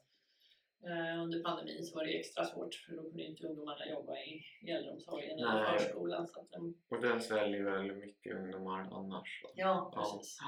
[0.86, 4.44] Eh, under pandemin så var det extra svårt för då kunde inte ungdomarna jobba i,
[4.62, 5.78] i äldreomsorgen eller Nej.
[5.78, 6.28] förskolan.
[6.28, 9.40] Så att de, Och den sväljer väl mycket ungdomar annars.
[9.42, 9.50] Så.
[9.54, 10.14] ja, Ja.
[10.16, 10.38] precis.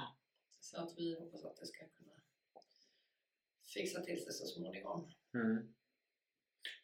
[0.60, 2.12] Så att vi hoppas att det ska kunna
[3.74, 5.10] fixa till sig så småningom.
[5.34, 5.74] Mm.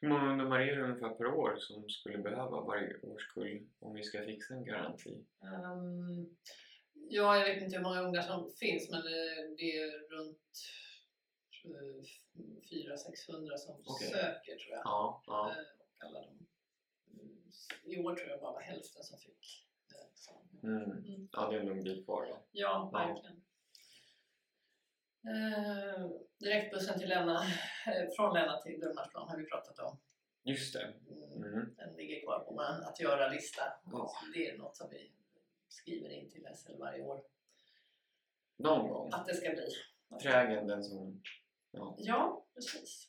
[0.01, 4.03] Hur många ungdomar är det ungefär per år som skulle behöva varje årskull om vi
[4.03, 5.25] ska fixa en garanti?
[5.41, 6.37] Um,
[7.09, 10.51] ja, jag vet inte hur många ungar som finns men det, är runt
[11.65, 14.09] 400-600 som Okej.
[14.09, 14.83] söker tror jag.
[14.85, 15.51] Ja, ja.
[15.51, 16.29] Eh, och alla de,
[17.21, 17.51] mm,
[17.85, 19.67] I år tror jag bara var hälften som fick.
[19.95, 20.07] eh,
[20.63, 20.83] Mm.
[20.83, 21.29] Mm.
[21.33, 22.43] Ja, det är en bit kvar då.
[22.51, 23.43] Ja, verkligen.
[25.29, 27.43] Eh, direktbussen till eh,
[28.17, 29.99] från Länna till Gullmarsplan har vi pratat om.
[30.43, 30.95] Just det.
[31.11, 31.45] Mm.
[31.45, 31.75] Mm.
[31.77, 33.63] Den ligger kvar på vår att göra-lista.
[33.85, 34.13] Ja.
[34.35, 35.13] Det är något som vi
[35.69, 37.23] skriver in till SL varje år.
[38.57, 39.11] Någon gång.
[39.13, 39.69] Att det ska bli.
[40.23, 41.23] Trägen, den som...
[41.71, 41.95] Ja.
[41.99, 43.09] Ja, precis.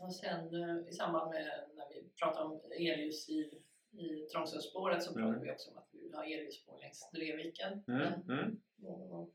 [0.00, 3.62] och sen eh, i samband med när vi pratar om elljus i,
[3.92, 5.42] i Trångsundsspåret så pratar Mm.
[5.42, 7.84] vi också om att vi vill ha elljusspår längs Drevviken.
[7.88, 8.12] Mm.
[8.28, 8.60] Mm.
[9.12, 9.34] och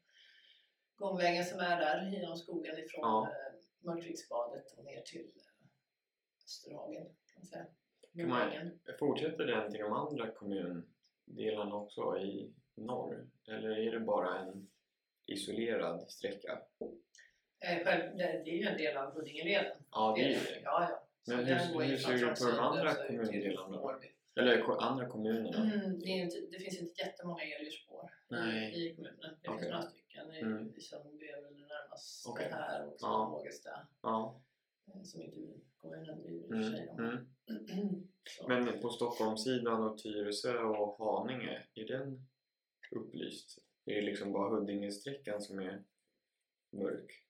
[0.95, 3.29] gångvägen som är där genom skogen ifrån Ja.
[3.33, 3.51] ja.
[3.79, 5.67] Mörkviksbadet och ner till eh,
[6.45, 7.03] Österhagen.
[7.05, 7.65] Kan man säga.
[8.15, 8.79] Kan man- Vägen.
[8.99, 13.29] Fortsätter den till de andra kommundelarna också i norr?
[13.47, 14.67] Eller är det bara en
[15.25, 16.61] isolerad sträcka?
[17.65, 19.77] Eh, själv, det, är ju en del av Huddingeleden.
[19.91, 20.61] Ja, det är Det-.
[20.63, 21.01] Ja, ja.
[21.27, 23.99] Men hur- hur ser ut på de andra kommundelarna.
[24.35, 25.57] Eller andra kommunerna?
[25.73, 28.09] Mm, det, inte, det finns inte jättemånga elljusspår
[28.73, 29.19] i, kommunen.
[29.41, 29.59] Det Okej.
[29.59, 30.31] finns några stycken.
[30.31, 30.73] Mm.
[30.75, 32.49] i Sundby är väl det närmaste Okej.
[32.51, 33.39] här och Ja.
[33.41, 33.87] Ågesta.
[34.01, 34.41] Ja.
[34.95, 35.37] eh, Som inte
[35.81, 36.71] kommunen driver i och för Mm.
[36.71, 36.89] sig.
[37.77, 38.07] Mm.
[38.47, 42.27] Men på Stockholmssidan och Tyresö och Haninge, är den
[42.91, 43.59] upplyst?
[43.85, 45.83] Är det liksom bara Huddingesträckan som är
[46.71, 47.24] mörk?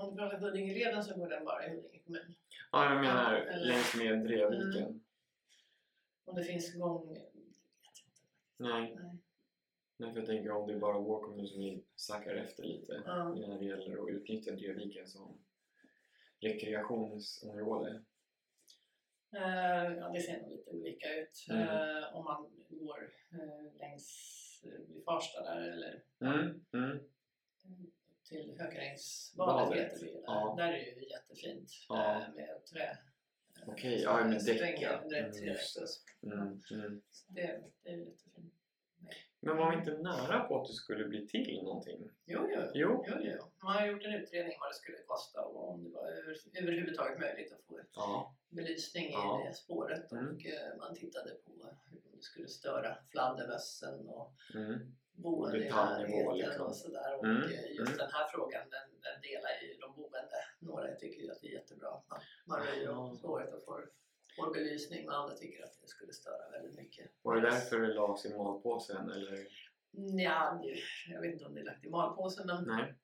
[0.00, 2.34] Om du pratar Huddingeleden så går den bara i Huddinge kommun.
[2.72, 5.04] Ja, jag menar Ja, eller- längs med Drevviken.
[6.24, 7.12] Om det finns gång...
[8.56, 9.18] Nej, Nej.
[9.96, 13.28] Nej, för jag tänker om det är bara vår kommun som sackar efter lite Ja.
[13.34, 15.38] när det gäller att utnyttja Drevviken som
[16.40, 18.02] rekreationsområde.
[19.34, 21.46] Eh, ja, det ser nog lite olika ut.
[21.50, 21.62] Mm.
[21.68, 24.38] Eh, om man går eh, längs
[24.88, 26.98] vid Farsta där eller Mm, mm,
[28.32, 30.06] till Hökarängsbadet det.
[30.06, 30.54] Där, ja.
[30.58, 32.22] där är det ju jättefint Ja.
[32.22, 32.98] eh, med trä.
[33.66, 34.82] Okej, som ja, med däck,
[36.22, 37.02] Mm, mm, mm.
[37.28, 38.54] Det, det är jättefint.
[39.44, 42.10] Men var vi inte nära på att det skulle bli till någonting?
[42.24, 42.60] Jo, jo.
[42.74, 43.04] Jo.
[43.08, 43.42] Jo, jo.
[43.62, 47.18] Man har gjort en utredning vad det skulle kosta och om det var över, överhuvudtaget
[47.20, 48.36] möjligt att få Ja.
[48.48, 49.42] belysning Ja.
[49.44, 50.26] i det spåret Mm.
[50.26, 51.52] och eh, man tittade på
[51.90, 54.96] hur det skulle störa fladdermössen och Mm.
[55.12, 56.66] Boende närheten liksom.
[56.66, 57.18] och sådär.
[57.18, 57.98] Och Mm, just mm.
[57.98, 60.36] den här frågan den, den delar ju de boende.
[60.58, 62.90] Några tycker ju att det är jättebra att man, man röjer Ja.
[62.98, 63.90] om spåret och får,
[64.36, 67.10] får belysning och andra tycker att det skulle störa väldigt mycket.
[67.22, 69.46] Var det därför det lades i malpåsen eller?
[70.24, 70.62] Ja,
[71.08, 72.94] jag vet inte om det är lagt i malpåsen men, Nej,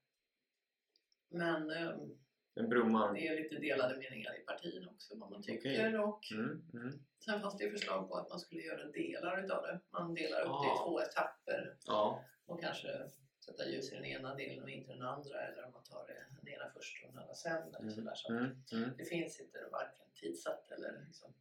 [2.55, 3.15] men brummar.
[3.15, 5.71] det är lite delade meningar i partierna också vad man tycker.
[5.89, 5.99] Okej.
[5.99, 6.99] Och Mm, mm.
[7.29, 9.81] Sen fanns det ju förslag på att man skulle göra delar utav det.
[9.91, 10.75] Man delar upp det Ah.
[10.75, 13.11] i två etapper Ja, och kanske
[13.45, 16.25] sätta ljus i den ena delen och inte den andra eller om man tar det,
[16.43, 17.63] den ena först och den andra sen.
[17.69, 18.15] Eller Mm, sådär.
[18.15, 18.91] Så mm, mm.
[18.99, 21.35] Det finns inte varken tidsatt eller liksom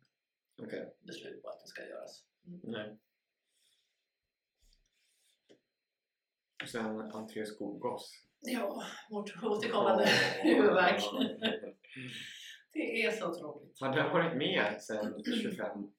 [0.61, 0.95] okej.
[1.01, 2.23] beslut på att det ska göras.
[2.45, 2.59] Mm.
[2.63, 2.97] Nej.
[6.63, 8.23] Och sen entré skolgoss.
[8.39, 10.05] Ja, vårt återkommande
[10.43, 11.03] huvudvärk.
[12.77, 13.79] Det är så tråkigt.
[13.81, 15.91] Har den varit med sen 25,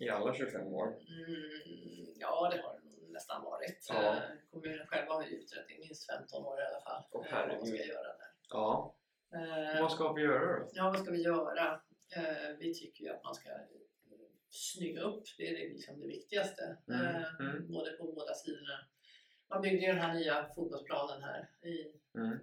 [0.00, 0.86] i alla 25 år?
[0.86, 3.86] Mm, ja, det har det nog nästan varit.
[3.88, 4.14] Ja.
[4.16, 7.02] Eh, Kommunen själv har ju utrett i minst 15 år i alla fall.
[7.12, 8.30] Åh, eh, vad man ska göra där.
[8.50, 8.94] Ja.
[9.34, 10.70] Eh, Vad ska vi göra då?
[10.72, 11.80] Ja, vad ska vi göra?
[12.16, 13.56] Eh, vi tycker ju att man ska eh,
[14.48, 15.24] snygga upp.
[15.38, 16.76] Det är det, liksom det viktigaste.
[16.88, 17.72] Mm, Eh, mm.
[17.72, 18.78] Både på båda sidorna.
[19.50, 22.38] Man byggde ju den här nya fotbollsplanen här i, Mm,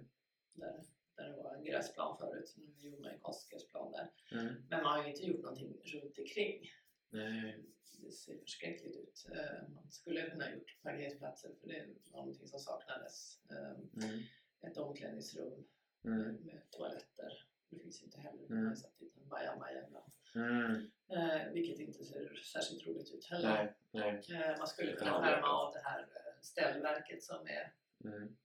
[0.52, 0.82] där,
[1.22, 2.54] där det var en gräsplan förut.
[2.56, 4.10] Nu gjorde man en konstgräsplan där.
[4.32, 4.54] mm.
[4.70, 6.70] Men man har ju inte gjort någonting runt omkring.
[7.10, 7.64] Nej.
[7.98, 9.26] Det ser förskräckligt ut.
[9.32, 13.38] Eh, Man skulle kunna ha gjort parkeringsplatser för det var någonting som saknades.
[13.50, 13.72] Eh,
[14.04, 14.20] Mm,
[14.60, 15.64] Ett omklädningsrum
[16.04, 17.46] mm, med toaletter.
[17.70, 18.44] Det finns inte heller.
[18.44, 18.58] Mm.
[18.58, 20.12] Man har satt dit en bajamaja ibland.
[20.34, 20.90] mm.
[21.08, 23.74] Eh, vilket inte ser särskilt roligt ut heller.
[23.90, 24.40] Nej, nej.
[24.42, 26.08] Eh, man skulle kunna skärma av det här
[26.40, 27.72] ställverket som, är,
[28.04, 28.36] Mm.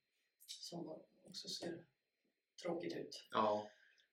[0.47, 0.89] som
[1.23, 1.83] också ser
[2.63, 3.27] tråkigt ut.
[3.31, 3.67] Ja.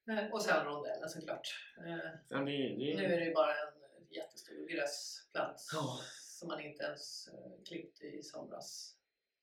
[0.09, 1.47] Eh, och sen rondellen såklart.
[1.87, 3.73] Eh, ja det, det, nu är det ju bara en
[4.09, 5.99] jättestor gräsplats Ja.
[6.21, 8.91] som man inte ens eh, klippte i somras.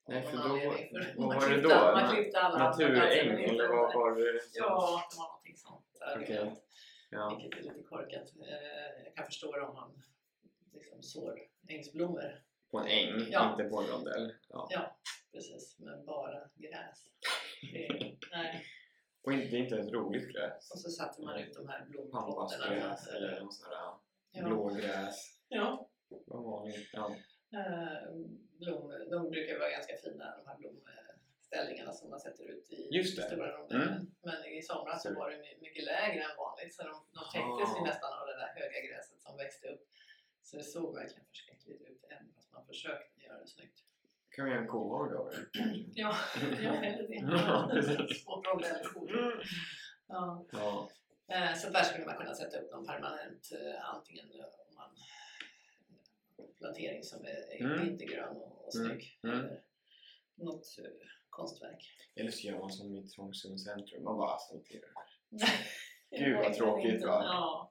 [0.09, 0.43] Nej, för då.
[0.43, 1.93] För vad man var det klippte- då?
[1.93, 3.95] Man klippte alla naturäng eller vad där.
[3.99, 4.41] var det?
[4.53, 5.87] Ja, det var någonting sånt.
[6.17, 6.37] Okej.
[6.39, 6.59] argument.
[7.11, 7.39] Ja.
[7.41, 8.29] Vilket är lite korkat.
[9.05, 10.03] Jag kan förstå det om man
[10.73, 11.39] liksom sår
[11.69, 12.43] ängsblommor.
[12.71, 13.51] På en äng, Ja.
[13.51, 14.35] inte på en rondell.
[14.49, 14.69] Ja.
[14.71, 14.97] Ja,
[15.33, 15.77] precis.
[15.79, 17.05] Men bara gräs.
[17.73, 17.89] Det
[18.31, 18.65] nej.
[19.23, 20.71] Och inte, det är inte ett roligt gräs.
[20.73, 22.21] Och så satte man ut de här blompotterna.
[22.35, 23.79] Pampasgräs eller något sånt där.
[24.33, 24.47] Ja.
[24.49, 25.39] Blågräs.
[25.49, 25.89] Ja.
[26.27, 26.89] Vad vanligt.
[26.93, 27.17] Ja.
[27.59, 28.13] Eh,
[28.59, 33.17] blom, de brukar vara ganska fina de här blomställningarna som man sätter ut i Just
[33.17, 33.23] det.
[33.23, 33.89] stora rondellen.
[33.89, 34.07] Mm.
[34.23, 37.77] Men i somras så var det my- mycket lägre än vanligt så de, de täcktes
[37.77, 37.85] Ah.
[37.85, 39.83] nästan av det där höga gräset som växte upp.
[40.43, 43.79] Så det såg verkligen förskräckligt ut även fast man försökte göra det snyggt.
[44.37, 45.85] Kan vi göra en kohåg av det?
[45.95, 46.17] Ja,
[46.63, 47.15] ja eller det.
[50.09, 50.45] Ja.
[50.53, 50.89] Ja.
[51.29, 54.91] Eh, Så där skulle man kunna sätta upp någon permanent, eh, antingen om man
[56.59, 57.85] plantering som är Mm.
[57.85, 58.89] vintergrön och, och Mm.
[58.89, 59.19] snygg.
[59.23, 59.39] Mm.
[59.39, 59.61] Eller
[60.37, 60.85] något eh,
[61.31, 61.91] konstverk.
[62.15, 64.05] Eller så gör man som i Trångsunds centrum.
[64.05, 64.91] Man bara asfalterar.
[66.11, 67.23] Gud, vad tråkigt, va?
[67.25, 67.71] Ja.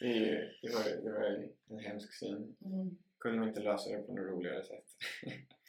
[0.00, 2.56] Det, är ju, det, var, det var en hemsk syn.
[2.64, 2.98] Mm.
[3.18, 4.84] Kunde man inte lösa det på något roligare sätt?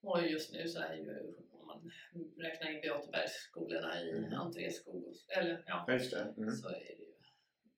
[0.00, 1.90] Och just nu så är ju, om man
[2.36, 4.32] räknar in Beatebergsskolorna i Mm.
[4.34, 6.18] entréskolor, eller ja, Ja.
[6.36, 6.50] Mm.
[6.50, 7.12] så är det ju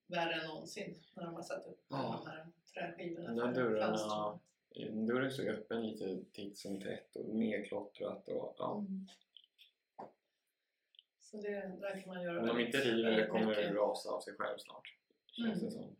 [0.06, 2.20] värre än någonsin när de har satt upp Ja.
[2.24, 3.28] de här träskivorna.
[3.28, 5.06] De där dörrarna, fönstren.
[5.06, 8.78] dörren stod öppen lite titt som tätt och nedklottrat och ja.
[8.78, 9.06] Mm.
[11.20, 11.50] Så det,
[11.80, 14.58] där kan man göra Om de väldigt- inte river kommer det rasa av sig själv
[14.58, 14.94] snart.
[15.26, 15.96] Känns det som.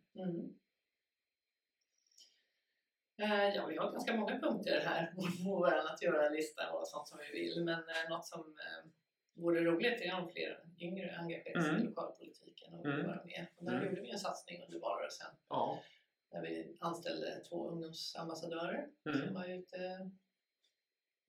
[3.19, 7.19] Eh, Ja, vi har ganska många punkter här på vår att göra-lista och sånt som
[7.19, 7.63] vi vill.
[7.65, 8.89] Men eh, något som eh,
[9.33, 11.85] vore roligt är om fler yngre engagerar sig i Mm.
[11.87, 13.07] lokalpolitiken och vill Mm.
[13.07, 13.45] vara med.
[13.55, 13.85] Och där Mm.
[13.89, 15.81] gjorde vi en satsning under valrörelsen Ja.
[16.31, 19.33] där vi anställde två ungdomsambassadörer som Mm.
[19.33, 20.09] var ute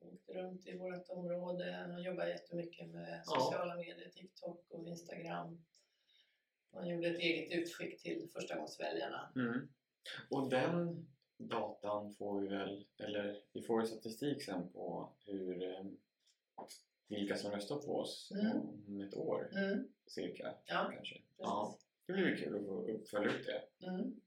[0.03, 3.41] åkte runt i vårt område och jobbade jättemycket med Ja.
[3.41, 5.65] sociala medier, TikTok och Instagram.
[6.73, 9.33] Man gjorde ett eget utskick till förstagångsväljarna.
[9.37, 9.69] Mm.
[10.31, 11.07] Och den
[11.49, 15.85] datan får vi väl, eller vi får ju statistik sen på hur eh,
[17.09, 18.57] vilka som röstar på oss Mm.
[18.57, 19.89] om ett år Mm.
[20.07, 21.15] cirka Ja, kanske.
[21.15, 21.27] precis.
[21.39, 21.77] Ja,
[22.07, 23.87] det blir kul att få följa upp det.
[23.87, 24.21] Mm.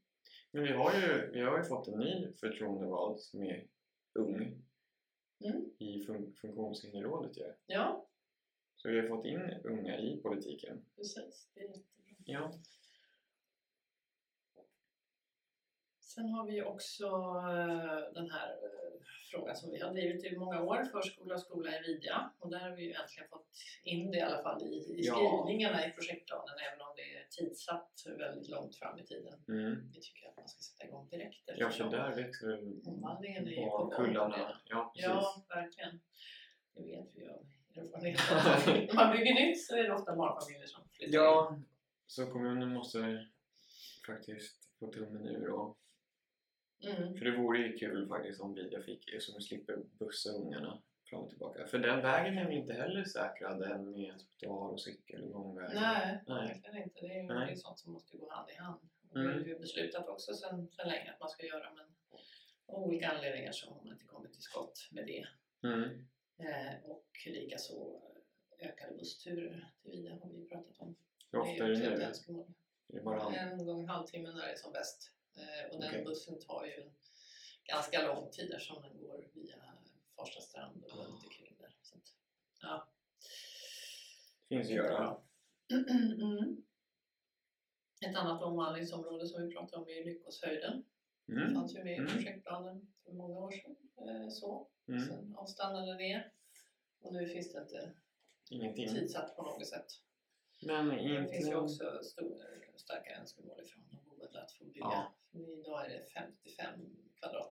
[0.52, 3.67] Men vi har ju, vi har ju fått en ny förtroendevald som är
[4.13, 4.62] ung
[5.45, 5.69] Mm.
[5.78, 7.54] i fun- funktionshinderrådet ju.
[7.65, 8.06] Ja,
[8.76, 10.86] Så vi har fått in unga i politiken.
[10.95, 11.47] precis.
[11.54, 11.84] Det är jättebra.
[12.26, 12.54] Ja.
[16.15, 20.62] Sen har vi också eh, den här eh, frågan som vi har drivit i många
[20.62, 22.32] år, förskola och skola i Vidja.
[22.39, 23.47] Och där har vi ju äntligen fått
[23.84, 25.13] in det i alla fall i, i Ja.
[25.15, 29.43] skrivningarna i projektplanen, även om det är tidsatt väldigt långt fram i tiden.
[29.47, 29.91] Mm.
[29.93, 33.65] Vi tycker att man ska sätta igång direkt Ja, för där växer omvandlingen är ju
[33.65, 34.13] på gång.
[34.13, 35.10] Ja, precis.
[35.10, 35.99] Ja, verkligen.
[36.76, 37.45] Det vet vi av
[37.76, 38.88] erfarenhet.
[38.88, 41.13] När man bygger nytt så är det ofta barnfamiljer som flyttar in.
[41.13, 41.60] Ja,
[42.08, 43.28] så kommunen måste
[44.08, 45.78] faktiskt få tummen ur och
[46.84, 47.17] Mm.
[47.17, 51.30] För det vore ju kul faktiskt om Vidja fick, som slipper bussa ungarna fram och
[51.30, 51.67] tillbaka.
[51.67, 55.74] För den vägen är väl inte heller säkrad än med trottoar och cykel och gångvägar?
[55.74, 56.48] Nej, Nej.
[56.48, 57.00] verkligen inte.
[57.02, 57.46] Det är ju Nej.
[57.46, 58.80] det är sånt som måste gå hand i hand.
[59.10, 59.28] Och Mm.
[59.28, 61.86] Det är ju beslutat också sedan sen länge att man ska göra men
[62.65, 65.28] av olika anledningar så har man inte kommit till skott med det.
[65.67, 66.08] Mm.
[66.38, 68.02] Eh, och likaså
[68.60, 70.96] ökade bussturer till Vidja har vi pratat om.
[71.32, 72.46] Hur ofta är ju det ett nu?
[72.88, 73.00] det
[73.39, 75.12] En gång i halvtimmen när det är som bäst.
[75.36, 76.91] Eh, och den bussen tar ju en
[77.63, 79.56] ganska lång tid eftersom den går via
[80.15, 81.04] Farsta strand och Ah.
[81.04, 81.76] runt omkring där.
[81.82, 82.04] Så att,
[82.62, 82.88] ja.
[84.50, 85.17] finns att göra?
[86.22, 86.63] Mm.
[88.06, 90.86] Ett annat omvandlingsområde som vi pratade om är Lyckoshöjden.
[91.26, 91.54] Det Mm.
[91.54, 92.12] fanns ju med i Mm.
[92.12, 93.76] projektplanen för många år sedan.
[93.98, 94.69] Eh, så.
[94.88, 95.00] Mm.
[95.08, 96.32] Sen avstannade det.
[97.02, 97.93] Och nu finns det inte
[98.50, 98.88] Ingenting.
[98.88, 99.86] tidsatt på något sätt.
[100.62, 104.80] Men Det finns ju också stor, starka önskemål ifrån de boende att få bygga.
[104.86, 105.15] Ja.
[105.34, 106.80] Idag är det 55
[107.19, 107.54] kvadrat.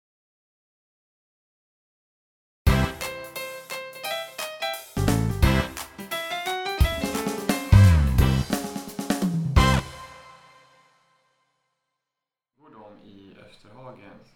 [12.58, 14.34] Bor de i Österhagens?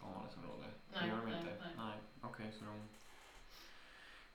[0.92, 1.58] Det Nej, gör de nej, inte?
[1.60, 1.74] nej.
[1.78, 1.98] nej.
[2.22, 2.90] Okej, så de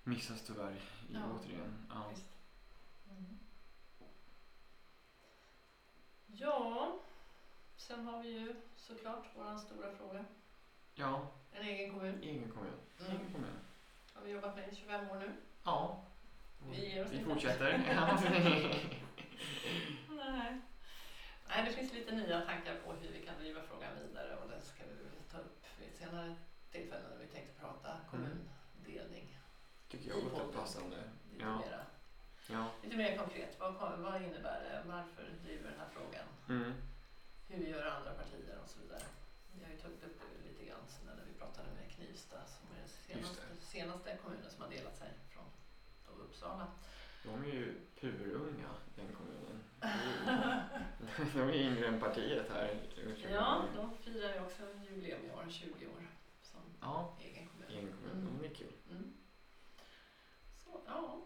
[0.04, 0.72] missas tyvärr
[1.08, 1.20] i Ja.
[1.40, 1.86] återigen.
[1.90, 2.10] Ja.
[6.26, 7.00] Ja,
[7.88, 10.24] sen har vi ju såklart vår stora fråga.
[10.94, 12.22] ja, En egen kommun.
[12.22, 12.72] egen kommun.
[13.00, 13.12] Mm.
[13.12, 13.58] Egen kommun.
[14.14, 15.32] Har vi jobbat med i 25 år nu.
[15.64, 16.04] Ja.
[16.70, 17.78] Vi ger oss Vi fortsätter.
[20.08, 20.60] Nej.
[21.48, 24.60] Nej, det finns lite nya tankar på hur vi kan driva frågan vidare och det
[24.60, 26.34] ska vi ta upp vid ett senare
[26.72, 29.36] tillfälle när vi tänkte prata kommundelning.
[29.88, 30.96] Tycker jag låter passande.
[31.32, 31.58] Lite, Ja.
[31.58, 31.80] mera,
[32.50, 32.66] Ja.
[32.82, 33.56] lite mer konkret.
[33.60, 34.82] Vad, vad innebär det?
[34.86, 36.26] Varför driver vi den här frågan?
[36.48, 36.72] Mm.
[37.48, 39.02] Hur gör andra partier och så vidare.
[39.52, 42.68] Vi har ju tagit upp det lite grann sen när vi pratade med Knivsta som
[42.76, 45.44] är den senaste, senaste kommunen som har delat sig från
[46.06, 46.66] då Uppsala.
[47.24, 49.62] De är ju purunga, den kommunen.
[51.34, 52.80] De är yngre än partiet här.
[53.32, 56.06] Ja, de firar ju också jubileum i år, 20 år
[56.42, 57.68] som Ja, egen kommun.
[57.68, 58.38] egen kommun.
[58.40, 58.72] De är kul.
[58.90, 59.14] Mm.
[60.64, 61.22] Så, ja.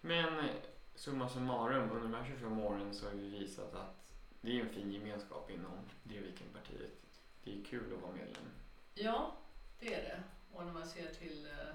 [0.00, 0.48] Men
[0.94, 3.97] summa summarum, under de här 25 åren så har vi visat att
[4.40, 6.90] det är en fin gemenskap inom Drevvikenpartiet.
[7.44, 8.42] Det är kul att vara medlem.
[8.94, 9.36] ja,
[9.80, 10.22] det är det.
[10.52, 11.74] Och när man ser till eh,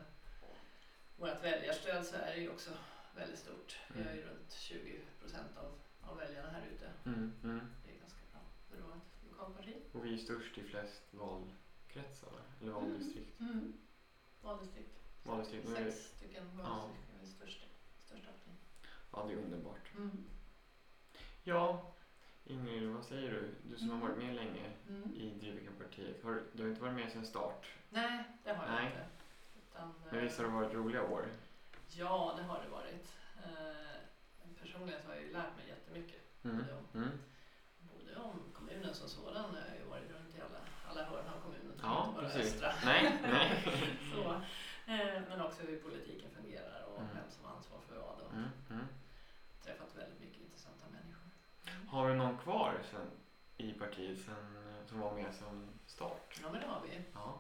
[1.17, 2.69] vårt väljarstöd så är det ju också
[3.15, 3.77] väldigt stort.
[3.95, 5.71] Vi har ju runt 20 procent av,
[6.09, 6.91] av väljarna här ute.
[7.05, 7.59] Mm, mm.
[7.85, 9.73] Det är ganska bra för att vara ett lokalparti.
[9.91, 12.39] Och vi är störst i flest valkretsar, va?
[12.61, 13.39] eller valdistrikt.
[13.39, 13.73] Mm.
[14.41, 14.99] Valdistrikt.
[15.23, 17.65] Valdistrikt, är det- Sex stycken valdistrikt är det största,
[17.99, 18.55] största parti.
[19.11, 19.91] Ja, det är underbart.
[19.97, 20.25] Mm.
[21.43, 21.92] Ja,
[22.45, 23.53] Ingrid, vad säger du?
[23.69, 24.07] Du som har Mm.
[24.09, 25.13] varit med länge Mm.
[25.15, 26.23] i Drevvikenpartiet.
[26.23, 27.67] Har, du har inte varit med sedan start.
[27.89, 28.85] Nej, det har jag Nej.
[28.85, 29.05] inte.
[29.69, 31.25] Utan, Men visst har det varit roliga år?
[31.87, 33.13] Ja, det har det varit.
[33.43, 36.21] Eh, personligen så har jag ju lärt mig jättemycket.
[36.43, 36.57] Mm.
[36.57, 37.19] Både, om, Mm.
[37.93, 39.55] både om kommunen som sådan.
[39.55, 41.79] Jag har ju varit runt i alla, alla hörn av kommunen.
[41.83, 42.53] Ja, inte bara precis.
[42.53, 42.73] östra.
[42.85, 43.63] Nej, nej.
[44.13, 44.31] så,
[44.91, 47.09] eh, men också hur politiken fungerar och Mm.
[47.15, 48.19] vem som har ansvar för vad.
[48.21, 48.49] Och Mm.
[48.69, 48.85] Mm.
[49.63, 51.23] träffat väldigt mycket intressanta människor.
[51.87, 53.11] Har vi någon kvar sen,
[53.57, 56.39] i partiet sen, eh, som var med sedan start?
[56.43, 57.01] Ja, men det har vi.
[57.13, 57.39] Ja,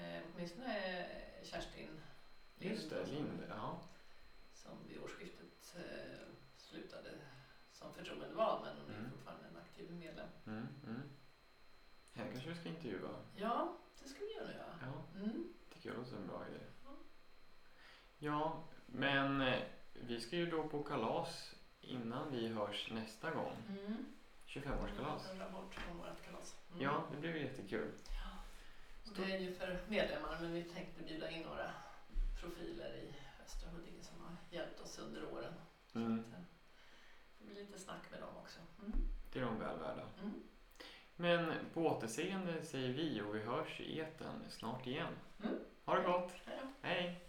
[0.00, 1.06] Eh, åtminstone
[1.44, 2.00] Kerstin
[2.58, 3.06] just det.
[3.06, 3.42] som- Lind.
[3.48, 3.80] Ja.
[4.54, 7.10] som vid årsskiftet eh, slutade
[7.72, 9.10] som förtroendevald men hon är Mm.
[9.10, 10.28] fortfarande en aktiv medlem.
[10.46, 10.66] Mm.
[10.86, 11.02] Mm.
[12.14, 13.10] Henne kanske vi ska intervjua?
[13.36, 14.64] Ja, det ska vi göra ja.
[14.82, 15.52] Ja, Mm.
[15.74, 16.60] tycker jag låter som en bra idé.
[16.84, 16.90] Ja.
[18.18, 19.62] Ja, men eh,
[19.92, 21.54] vi ska ju då på kalas
[21.88, 23.56] innan vi hörs nästa gång.
[23.68, 24.06] Mm.
[24.46, 25.30] 25-årskalas.
[25.32, 26.56] En rapport om vårt kalas.
[26.70, 26.82] Mm.
[26.84, 27.92] Ja, det blir ju jättekul.
[28.06, 28.30] Ja.
[29.16, 31.70] Det är ju för medlemmar men vi tänkte bjuda in några
[32.40, 33.12] profiler i
[33.44, 35.54] Östra Huddinge som har hjälpt oss under åren.
[35.94, 36.22] Mm.
[36.22, 36.44] Så att, eh,
[37.38, 38.58] Det blir lite snack med dem också.
[38.82, 38.92] Mm.
[39.32, 40.08] Det är de väl värda.
[40.22, 40.42] Mm.
[41.16, 45.12] Men på återseende säger vi och vi hörs i eten snart igen.
[45.44, 45.54] Mm.
[45.84, 46.32] Ha det gott!
[46.46, 46.52] Ja.
[46.82, 47.27] Hej!